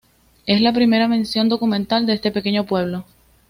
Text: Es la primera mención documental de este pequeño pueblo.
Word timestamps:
Es 0.47 0.61
la 0.61 0.73
primera 0.73 1.07
mención 1.07 1.47
documental 1.47 2.07
de 2.07 2.13
este 2.13 2.31
pequeño 2.31 2.65
pueblo. 2.65 3.05